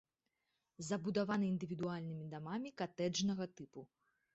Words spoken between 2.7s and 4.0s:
катэджнага тыпу.